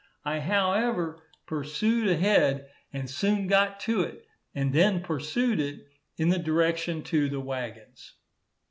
I 0.25 0.39
however 0.39 1.21
pushed 1.45 1.83
ahead 1.83 2.65
and 2.91 3.07
soon 3.07 3.45
got 3.45 3.79
to 3.81 4.01
it, 4.01 4.25
and 4.55 4.73
then 4.73 5.03
pursued 5.03 5.59
it, 5.59 5.85
in 6.17 6.29
the 6.29 6.39
direction 6.39 7.03
to 7.03 7.29
the 7.29 7.39
waggons. 7.39 8.15